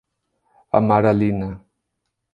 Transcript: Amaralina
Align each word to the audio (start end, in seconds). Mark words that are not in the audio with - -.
Amaralina 0.77 1.49